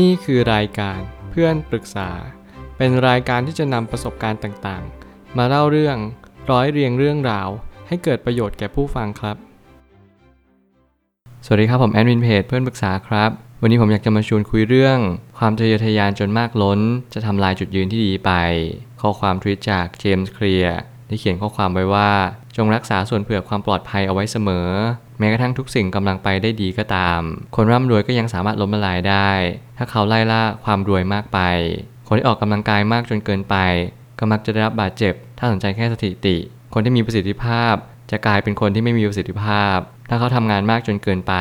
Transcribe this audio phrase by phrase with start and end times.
[0.00, 2.10] นี่คือรายการเพื่อนปรึกษา
[2.76, 5.96] เป็นรายการที่จะนำประสบการณ์ต่างๆ มาเล่าเรื่อง
[6.50, 7.48] ร้อยเรียงเรื่องราว
[7.88, 9.36] ให้เกิดประโยชน์แก่ผู้ฟังครับ
[11.44, 13.30] สวัสดีครับผมแอดมินเพจเพื่อนปรึกษาครับ
[13.62, 14.98] วันนี้ผมอยากจะมาชวนคุยเรื่อง
[15.38, 16.80] ความทะเยอทะยานจนมากล้น
[17.14, 18.30] จะทำลายจุดยืนที่ดีไป
[19.00, 22.10] ข้อความทวิตจากเจมส์เคลียร์ได้เขียนข้อความไว้ว่า
[22.56, 24.68] จงรักษาส่วนเผื่อความปลอดภัยเอาไว้เสมอ
[25.22, 27.20] ม้กระทั่งทุกสิ่งกำลังไปได้ดีก็ตาม
[27.56, 29.30] คนร่ำรวยก็ยังสามารถล้มละลายได้
[29.76, 31.38] ถ้าเขาไล่ล่าความรวยมากไป
[32.06, 33.56] คนที่ออกกำลังกายมากจนเกินไป
[34.18, 36.36] ก็มักจะได้รับบาดเจ็บ ถ้าสนใจแค่สถิติ
[36.74, 37.74] คนที่มีประสิทธิภาพ
[38.10, 39.76] จะกลายเป็นคนที่ไม่มีประสิทธิภาพ
[40.08, 41.34] ถ้าเขาทำงานมากจนเกินไป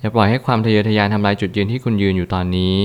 [0.00, 2.76] อย่าปล่อยให้ความทะเยอทะยานทำลายจุดยืนที่คุณยืนอยู่ตอนนี้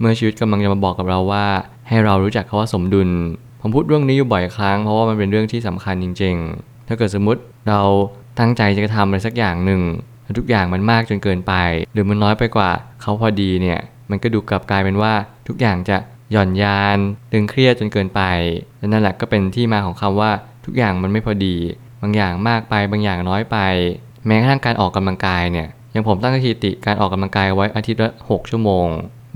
[0.00, 1.46] เมื่อชีวิตกำลังจะมาบอกกับเราว่า
[1.88, 3.10] ให้เรารู้จักคาว่าสมดุล
[3.60, 7.80] ผมพูดเรื่องนี้อยู่บ่อยครั้งเพราะว่ามันเป็นเรื่องที่สำคัญจริง ๆ ถ้าเกิดสมมติเรา
[8.38, 9.82] ตั้งใจจะทำอะไรสักอย่างหนึ่ง
[10.38, 11.54] ทุกอย่างมันมากจนเกินไป
[11.92, 12.70] หรือมันน้อยไปกว่า
[13.02, 15.12] เขาพอดีเนี่ย มันก็ดูกลับกลายเป็นว่า
[15.48, 15.96] ทุกอย่างจะ
[16.32, 16.98] หย่อนยาน
[17.32, 18.22] ตึงเครียดจนเกินไป
[18.78, 20.30] และนั่นแหละก็เป็นที่มาของคำว่า
[20.64, 21.56] ทุกอย่างมันไม่พอดี
[22.02, 23.56] บางอย่างมากไปบางอย่างน้อยไป
[24.26, 28.86] แม้กระทั่งการออกกำลังกายเนี่ยอย่างผมตั้งสถิติการออกกำลังกายไว้อาทิตย์ละ6ชั่วโมง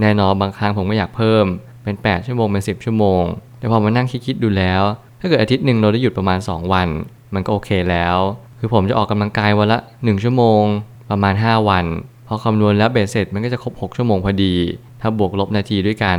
[0.00, 1.44] แน่นอนบางครั้งผมก็อยากเพิ่ม
[1.84, 3.22] เป็น 8 ชั่วโมงเป็น 10 ชั่วโมง
[3.58, 4.82] แต่พอมานั่งคิดๆดูแล้ว
[5.20, 6.88] ถ้าเกิดอาทิตย์หนึ่งเราได้หยุดประมาณ 2 วัน
[7.34, 8.16] มันก็โอเคแล้ว
[8.58, 10.62] คือผมจะออกกำลังกายวันละ 1 ชั่วโมง
[11.10, 11.86] ประมาณ 5 วัน
[12.26, 14.54] พอคำนวณแล้วเบสเสร็จมันก็จะครบ 6 ชั่วโมงพอดี
[15.00, 16.18] ถ้าบวกลบนาทีด้วยกัน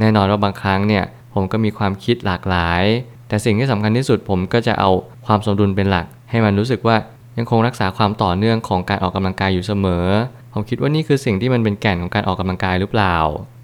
[0.00, 2.84] แน่นอนว่าบางครั้งเนี่ยผมก็มีความคิดหลากหลาย
[3.28, 4.90] แต่สิ่งที่สำคัญที่สุดผมก็จะเอา
[5.26, 6.96] ความสมดุลเป็นหลัก ให้มันรู้สึกว่า
[7.38, 10.06] ยังคงรักษาความต่อเนื่องของการออกกำลังกายอยู่เสมอ
[10.52, 13.16] ผมคิดว่านี่คือสิ่งที่มันเป็นแก่นของการออกกำลังกายหรือเปล่า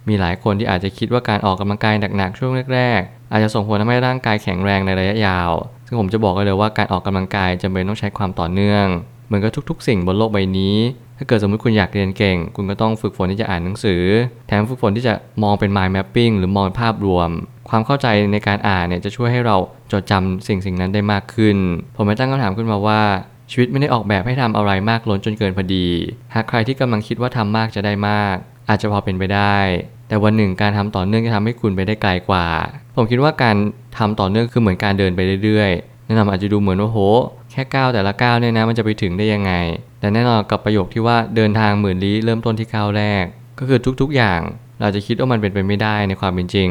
[0.08, 5.50] มีหลายคนที่อาจจะคิดว่าการออกกำลังกายหนักๆช่วงแรกๆ อาจจะส่งผลทำให้ร่างกายแข็งแรงในระยะยาว
[5.94, 8.86] ซึ่งผมจะบอกเลยว่าการออกกำลังกายจำเป็นต้องใช้ความต่อเนื่อง
[9.26, 10.76] เหมือนกับทุกๆ สิ่งบนโลกใบนี้
[11.18, 14.02] ถ้าเกิดสมมติคุณอยากเรียนเก่ง คุณก็ต้องฝึกฝนที่จะอ่านหนังสือ
[14.48, 17.30] แถมฝึกฝนที่จะมองเป็น mind mapping หรือมองเป็นภาพรวม
[17.70, 19.56] ความเข้าใจในการอ่านเนี่ยจะช่วยให้เรา
[19.92, 21.56] จดจำสิ่งสิ่งนั้นได้มากขึ้น
[21.96, 23.02] ผมไม่ตั้งคำถามขึ้นมาว่า
[23.50, 25.88] ชีวิตไม่ได้ออกแบบให้ทำอะไรมากล้นจนเกินพอดี
[26.34, 28.36] หากใครที่กำลังคิดว่าทำมากจะได้มาก
[28.68, 29.58] อาจจะพอเป็นไปได้
[30.08, 32.46] แต่วันหนึ่งการทำต่อเนื่องจะทำให้คุณไปได้ไกลกว่า
[32.96, 33.56] ผมคิดว่าการ
[33.98, 36.98] ทำต่อเนื่องคือเหมือนการเดินไปเรื่อยๆแนะนำอาจจะดูเหมือนว่าโห
[37.50, 39.52] แค่ก้าวแต่ละก้าวเนี่ยนะมันจะไปถึงได้ยังไง
[40.00, 43.24] แต่แน่นอนกับประโยคที่ว่าเดินทางหมื่นลี้เริ่มต้นที่ก้าวแรก
[43.58, 44.40] ก็คือทุกๆอย่าง
[44.80, 46.70] เราจะคิดว่ามันเป็นไปไม่ได้ในความเป็นจริง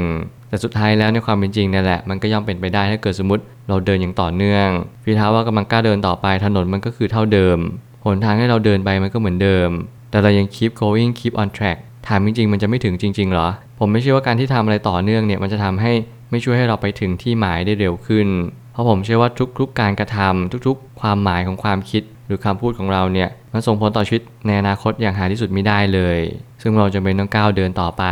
[0.50, 4.68] แต่สุดท้ายแล้วในความเป็นจริงนั่นแหละมันก็ย่อมเป็นไปได้ถ้าเกิดสมมติเราเดินอย่างต่อเนื่อง
[5.04, 7.58] ฟีเท้าว่ากำลังก้าวเดินต่อไปถนนมันก็คือเท่าเดิม
[8.06, 9.70] หนทางให้เราเดินไปมันก็เหมือนเดิม
[10.10, 11.78] แต่เรายัง keep going keep on track
[12.08, 13.48] ถามจริงๆ มันจะไม่ถึงจริงๆเหรอ
[13.80, 15.92] ผมไม่เชื่อว่าการที่ทำอะไรต่อเนื่องเนี่ยมันจะทำให้
[16.32, 18.28] ไม่ช่วยให้เราไปถึงที่หมายได้เร็วขึ้น
[18.72, 26.20] เพราะผมเชื่อว่าทุกๆ การกระทำทุกๆ ความหมายของความคิด หรือคำพูดของเราเนี่ยมันส่งผลต่อชีวิตในอนาคตอย่างหาที่สุดไม่ได้เลย
[26.62, 28.04] ซึ่งเราจะเป็นต้องก้าวเดินต่อไป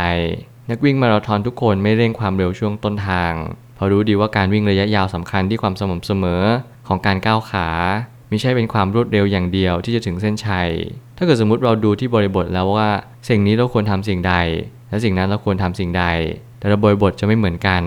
[0.70, 3.32] นักวิ่งมาราธอนทุกคนไม่เร่งความเร็วช่วงต้นทาง
[3.74, 6.42] เพราะรู้ดีว่าการวิ่งระยะยาวสำคัญที่ความสม่ำเสมอ
[6.88, 7.68] ของการก้าวขา
[8.32, 10.70] ม่ใช่เป็นความรวดเร็วอย่างเดียวที่จะถึงเส้นชัย
[11.16, 12.90] ถ้าเกิดสมมติเราดูที่บริบทแล้วว่า
[13.28, 14.34] สิ่งนี้เราควรทำสิ่งใด
[14.88, 16.04] และสิ่งนั้นเราควรทำสิ่งใด
[16.60, 17.82] แต่ละบริบทจะไม่เหมือนกัน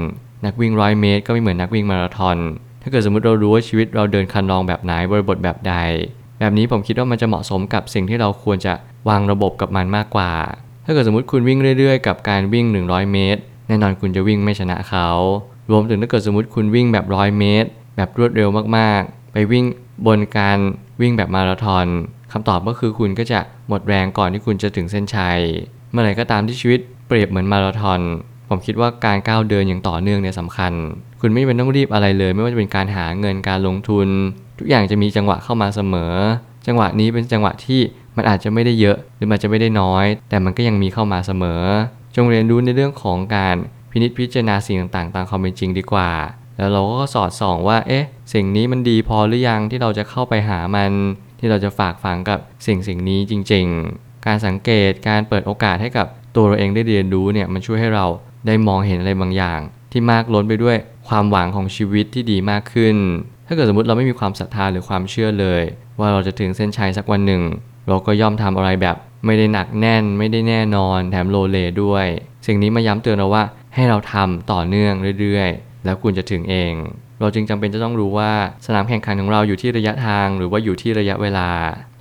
[0.46, 2.38] นักวิ่งร้อยเมตร ก็ไม่เหมือนนักวิ่งมาราธอน
[2.82, 5.76] ถ้าเกิดสมมติเรารู้ว่าชีวิตเราเดินคันลองแบบไหนบริบทแบบใด
[6.40, 8.74] แบบนี้ผมคิดว่ามันจะเหมาะสมกับสิ่งที่เราควรจะ
[9.10, 10.32] วางระบบกับมันมากกว่า
[10.86, 15.08] ถ้าเกิดสมมติคุณวิ่งเรื่อยๆ กับการวิ่ง 100 เมตร แน่นอนคุณจะวิ่งไม่ชนะเขา
[15.72, 19.66] รวมถึงถ้าเกิดสมมติคุณวิ่งแบบร้อยเมตร แบบรวดเร็วมากๆ ไปวิ่ง
[20.08, 20.60] บนการ
[21.02, 21.86] วิ่งแบบมาราธอน
[22.32, 25.40] คำตอบก็คือคุณก็จะหมดแรงก่อนที่คุณจะถึงเส้นชัย
[25.92, 28.00] เมื่อไหร่ก็ตามที่ชีวิตเปรียบเหมือนมาราธอน
[28.50, 30.74] ผมคิดว่าการก้าวเดินอย่างต่อเนื่องเนี่ยสำคัญ
[31.22, 34.08] คุณไม่เป็นต้องรีบอะไรเลย ไม่ว่าจะเป็นการหาเงินการลงทุน
[34.60, 36.14] ทุกอย่างจะมีจังหวะเข้ามาเสมอ
[36.68, 37.82] จังหวะนี้เป็นจังหวะที่
[38.16, 41.62] มันอาจจะไม่ได้เยอะหรือมันจะไม่ได้น้อย แต่มันก็ยังมีเข้ามาเสมอ
[42.16, 43.56] จงเรียนรู้ในเรื่องของการ
[43.92, 46.10] พินิจพิจารณาสิ่งต่างๆ ตามความเป็นจริงดีกว่า
[46.58, 50.92] แล้วเราก็สอดส่องว่า เอ๊ะ สิ่งนี้มันดีพอหรือยังที่เราจะเข้าไปหามัน
[51.40, 53.66] ที่เราจะฝากฝังกับสิ่งสิ่งนี้จริง
[53.98, 58.06] ๆ การสังเกตการเปิดโอกาสให้กับตัวเราเองได้เรียนรู้เนี่ยมันช่วยให้เรา
[58.48, 59.60] ได้มองเห็นอะไรบางอย่าง
[59.92, 60.78] ที่มากล้นไปด้วย
[61.08, 62.96] ความหวังของชีวิตที่ดีมากขึ้น
[63.48, 65.62] ถ้าเกิดสมมติเราไม่มีความศรัทธาหรือความเชื่อเลย
[66.00, 67.44] ว่าเราจะถึงเส้นชัยสักวันหนึ่ง
[67.88, 68.96] เราก็ย่อมทำอะไรแบบ
[69.26, 72.06] ไม่ได้หนักแน่น ไม่ได้แน่นอน แถมโลเลด้วย
[72.48, 73.44] สิ่งนี้มาย้ำเตือนเราว่า
[73.76, 76.74] ให้เราทำต่อเนื่องเรื่อยๆ แล้วคุณจะถึงเอง
[77.20, 78.32] เราจึงจำเป็นจะต้องรู้ว่า
[78.66, 81.50] สนามแข่งขันของเราอยู่ที่ระยะทางหรือว่าอยู่ที่ระยะเวลา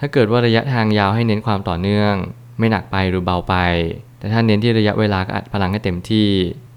[0.00, 2.14] ถ้าเกิดว่าระยะทางยาวให้เน้นความต่อเนื่อง
[2.58, 3.54] ไม่หนักไปหรือเบาไป
[4.18, 6.28] แต่ถ้าเน้นที่ระยะเวลาก็อัดพลังให้เต็มที่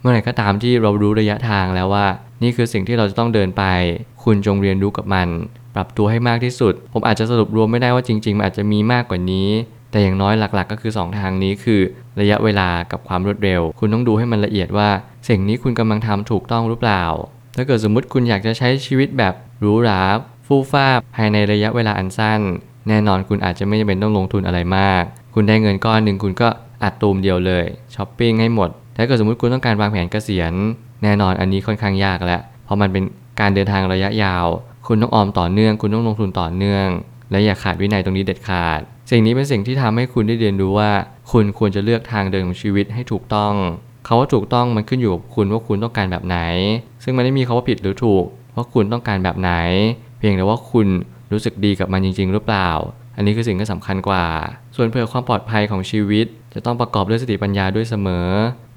[0.01, 2.07] เมื่อไหร่ก็ตามที่เรารู้ระยะทางแล้วว่า
[2.43, 3.63] นี่คือสิ่งที่เราจะต้องเดินไป
[4.23, 5.27] คุณจงเรียนรู้กับมัน
[5.75, 9.49] ปรับตัวให้มากที่สุด ผมอาจจะสรุปรวมไม่ได้ว่าจริง ๆ มันอาจจะมีมากกว่านี้
[9.97, 11.81] แต่อย่างน้อยหลักๆ ก็คือ 2 ทางนี้คือ
[12.19, 14.89] ระยะเวลากับความรวดเร็ว คุณต้องดูให้มันละเอียดว่า
[15.29, 17.03] สิ่งนี้คุณกำลังทำถูกต้องหรือเปล่า
[17.57, 20.01] ถ้าเกิดสมมุติคุณอยากจะใช้ชีวิตแบบหรูหรา
[20.47, 22.41] ฟู่ฟ้าภายในระยะเวลาอันสั้น
[22.87, 25.03] แน่นอนคุณอาจจะไม่จำเป็นต้องลงทุนอะไรมาก
[25.33, 26.49] คุณได้เงินก้อนหนึ่งคุณก็
[26.83, 27.65] อัดตูมเดียวเลย
[27.95, 30.53] ช้อปปิ้งให้หมดถ้าเกิดสมมติคุณต้องการวางแผนเกษียณ
[31.03, 33.03] แน่นอนอันนี้ค่อนข้างยากแล้วเพราะมันเป็น
[33.39, 34.45] การเดินทางระยะยาว
[34.87, 36.87] คุณต้องออมต่อเนื่อง คุณต้องลงทุนต่อเนื่อง
[37.31, 38.79] และอย่าขาดวินัยตรงนี้เด็ดขาด
[39.11, 40.91] สิ่งนี้เป็นสิ่งที่ทำให้คุณได้เรียนรู้ว่า
[41.31, 43.53] คุณควรจะเลือกทางเดินของชีวิตให้ถูกต้อง
[44.07, 46.39] คาว่าถูกต้องมันขึ้นอยู่กับคุณว่าคุณต้องการแบบไหน
[47.03, 48.25] ซึ่งมันไม่มีคาว่าผิดหรือถูก
[48.55, 49.51] ว่าคุณต้องการแบบไหน
[50.17, 50.87] เพียงแต่ว่าคุณ
[51.31, 52.69] รู้สึกดีกับมันจริง ๆ หรือเปล่า
[53.15, 54.25] อันนี้คือสิ่งที่สำคัญกว่า
[54.75, 58.27] ส่วนเพื่อความปลอดภัยของชีวิต จะต้องประกอบด้วยสติปัญญาด้วยเสมอ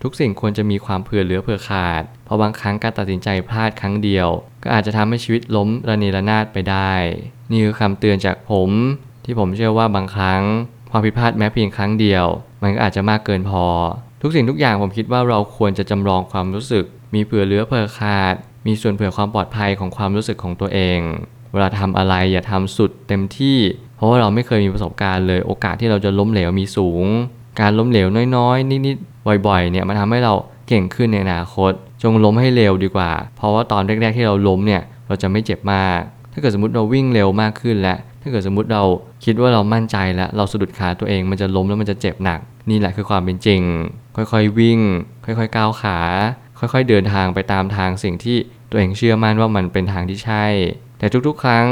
[0.03, 4.29] ทุกสิ่งควรจะมีความเผื่อเหลือเผื่อขาด เพราะบางครั้งการตัดสินใจพลาดครั้งเดียว
[4.63, 6.93] ก็อาจจะทำให้ชีวิตล้มระเนระนาดไปได้
[7.51, 8.71] นี่คือคำเตือนจากผม
[9.25, 10.43] ที่ผมเชื่อว่าบางครั้ง
[10.91, 12.27] ความผิดพลาดแม้เพียงครั้งเดียว
[12.63, 13.65] มันก็อาจจะมากเกินพอ
[14.23, 16.85] ทุกสิ่งทุกอย่างผมคิดว่าเราควรจะจำลองความรู้สึก
[17.15, 18.35] มีเผื่อเหลือเผื่อขาด
[18.67, 21.01] มีส่วนเผื่อความปลอดภัยของความรู้สึกของตัวเอง
[21.53, 23.59] เวลาทำอะไรอย่าทำสุดเต็มที่
[23.97, 27.07] เพราะว่าเราไม่เคยมีประสบการณ์เลยโอกาสที่เราจะล้มเหลวมีสูง
[27.61, 30.35] การล้มเหลวน้อยๆ นิดๆบ่อยๆเนี่ยมันทำให้เรา
[30.69, 36.01] เก่งขึ้นในอนาคต จงล้มให้เร็วดีกว่า เพราะว่าตอนแรก ๆที่เราล้มเนี่ยเราจะไม่เจ็บมาก
[36.33, 38.83] ถ้าเกิดสมมติเราวิ่งเร็วมากขึ้นแล้วถ้าเกิดสมมติเรา
[39.25, 43.63] คิดว่าเรามั่นใจแล้วเราสะดุดขาตัวเองมันจะล้มแล้วมันจะเจ็บหนัก นี่แหละคือความเป็นจริง
[44.17, 44.81] ค่อยๆวิ่ง
[45.25, 45.99] ค่อยๆก้าวขา
[46.59, 48.37] ค่อยๆเดินทางไปตามทางสิ่งที่
[48.71, 50.47] ตัวเองเชื่อมั่นว่ามันเป็นทางที่ใช่
[50.99, 51.67] แต่ทุกๆ ครั้ง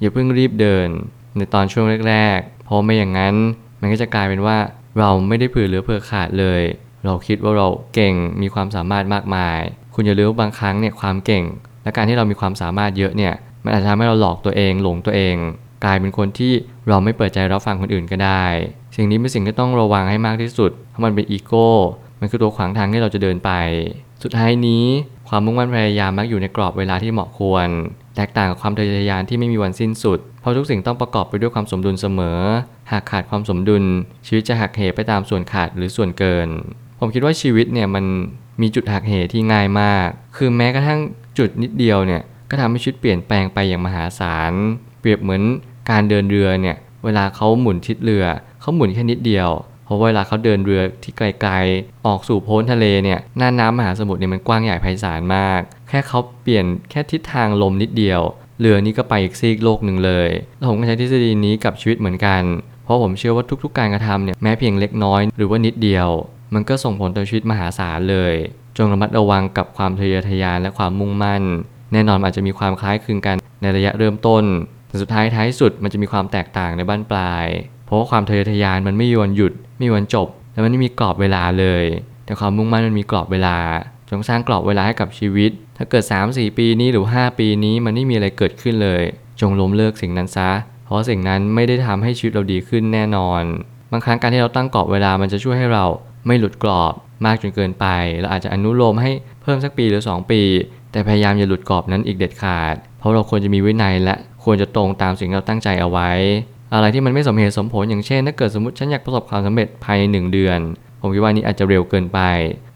[0.00, 0.88] อย่าเพิ่งรีบเดิน
[1.36, 3.34] ในตอนช่วงแรกๆเพราะไม่อย่างนั้น
[3.80, 4.58] มันก็จะกลายเป็นว่า
[4.98, 6.62] เราไม่ได้เผื่อเหลือเผื่อขาดเลย
[7.04, 9.58] เราคิดว่าเราเก่งมีความสามารถมากมาย
[9.94, 11.44] คุณอย่าลืมบางครั้งเนี่ยความเก่ง
[11.82, 13.34] และการที่เรามีความสามารถเยอะเนี่ย
[13.64, 15.36] มันอาจจะทำให้เราหลอกตัวเองหลงตัวเอง
[15.84, 16.52] กลายเป็นคนที่
[16.88, 18.44] เราไม่เปิดใจรับฟังคนอื่นก็ได้
[18.96, 21.68] สิ่งนี้เป็นสิ่งที่ต้องระวังให้มากที่สุดเพราะมันเป็นอีโก้
[22.20, 23.50] มันคือตัวขวางทางที่เราจะเดินไป
[24.22, 24.84] สุดท้ายนี้
[25.28, 27.68] ความมุ่งมั่นพยายามมักอยู่ในกรอบเวลาที่เหมาะควร
[28.16, 32.38] แตกต่างกับความทะเยอทะยานที่ไม่มีวันสิ้นสุด เพราะทุกสิ่งต้องประกอบไปด้วยความสมดุลเสมอ
[32.90, 33.84] หากขาดความสมดุล
[34.26, 36.48] ชีวิตจะหักเหไปตามส่วนขาดหรือส่วนเกิน
[37.06, 38.04] ผมคิดว่าชีวิตเนี่ยมัน
[38.62, 40.06] มีจุดหักเหที่ง่ายมาก
[40.36, 41.00] คือแม้กระทั่ง
[41.38, 44.52] จุดนิดเดียวเนี่ยก็ทำให้ชีวิตเปลี่ยนแปลงไปอย่างมหาศาล
[45.00, 45.42] เปรียบเหมือน
[45.90, 48.24] การเดินเรือเนี่ย เวลาเขาหมุนทิศเรือ
[48.60, 49.48] เขาหมุนแค่นิดเดียว
[49.84, 58.20] เพราะเวลาเขาเดินเรือที่ไกลๆ ออกสู่โพ้นทะเลเนี่ย หน้าน้ำมหาสมุทรเนี่ยมันกว้างใหญ่ไพศาลมาก แค่เขาเปลี่ยนแค่ทิศทางลมนิดเดียว
[58.60, 62.42] เรือนี้ก็ไปอีกซีกโลกหนึ่งเลยแล้วผมก็ใช้ทฤษฎีนี้กับชีวิตเหมือนกัน
[62.84, 66.08] เพราะผมเชื่อว่าทุกๆการกระทำเนี่ยแม้เพียงเล็กน้อย หรือว่านิดเดียว
[66.54, 68.34] มันก็ส่งผลต่อชีวิตมหาศาลเลย
[68.76, 71.42] จงระมัดระวังกับความทะเยอทะยานและความมุ่งมั่น
[71.92, 74.44] แน่นอนอาจจะมีความคล้ายคลึงกันในระยะเริ่มต้น
[74.88, 77.46] แต่สุดท้ายท้ายสุดมันจะมีความแตกต่างในบ้านปลาย
[77.86, 81.84] เพราะว่าความทะเยอทะยานมันไม่มีวันหยุดไม่มีวันจบ และมันไม่มีกรอบเวลาเลย
[82.24, 83.56] แต่ความมุ่งมั่นมันมีกรอบเวลา
[84.10, 89.02] จงสร้างกรอบเวลาให้กับชีวิต ถ้าเกิด 3-4 ปีนี้หรือ 5 ปีนี้มันไม่มีอะไรเกิดขึ้นเลย
[89.40, 90.50] จงล้มเลิกสิ่งนั้นซะ
[90.84, 93.42] เพราะสิ่งนั้นไม่ได้ทำให้ชีวิตเราดีขึ้นแน่นอน
[93.92, 95.84] บางครั้งการที่เราตั้งกรอบเวลามันจะช่วยให้เรา
[96.26, 96.92] ไม่หลุดกรอบ
[97.24, 97.86] มากจนเกินไป
[98.20, 99.10] เราอาจจะอนุโลมให้
[99.42, 100.42] เพิ่มสักปีหรือ 2 ปี
[100.92, 106.10] แต่พยายามอย่าหลุดกรอบนั้นอีกเด็ดขาด เพราะเราควรจะมีวินัยและควรจะตรงตามสิ่งที่เราตั้งใจเอาไว้
[106.74, 110.58] อะไรที่มันไม่สมเหตุสมผลอย่างเช่นถ้าเกิดสมมติฉันอยากประสบความสำเร็จภายในหนึ่งเดือน
[111.00, 112.20] ผมคิดว่านี้อาจจะเร็วเกินไป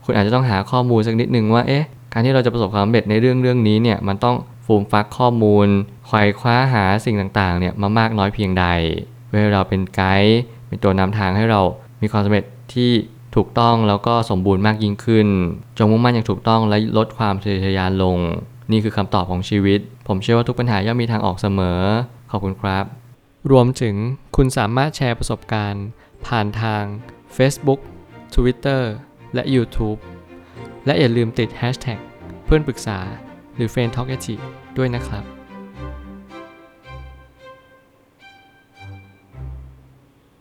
[0.05, 5.67] คุณอาจจะต้องหาข้อมูลสักนิดนึงว่าเอ๊ะการที่เราจะประสบความสำเร็จในเรื่องเรื่องนี้เนี่ยมันต้องฟูมฟักข้อมูล
[6.09, 8.67] ควยคว้าหาสิ่งต่างๆเนี่ยมามากน้อยเพียงใด
[9.27, 11.61] เพื่อให้เราเป็นไกด์เป็นตัวนำทางให้เรา
[12.03, 12.91] มีความสำเร็จที่
[13.39, 15.29] ถูกต้องแล้วก็สมบูรณ์มากยิ่งขึ้น
[15.79, 18.17] จงมุ่งมั่นอย่างถูกต้องและลดความทะเยอทะยานลง
[18.73, 21.81] นี่คือคำตอบของชีวิต ผมเชื่อว่าทุกปัญหาย่อมมีทางออกเสมอ
[22.31, 22.85] ขอบคุณครับ
[23.51, 23.95] รวมถึง
[24.37, 25.87] คุณสามารถแชร์ประสบการณ์
[26.27, 26.83] ผ่านทาง
[27.37, 27.81] Facebook
[28.35, 28.83] Twitter
[29.35, 29.99] และ YouTube
[30.87, 31.99] และอย่าลืมติด Hashtag
[32.45, 32.99] เพื่อนปรึกษา
[33.57, 34.09] หรือ f r ร e n d t a l k
[34.77, 35.38] ด้วยนะครับ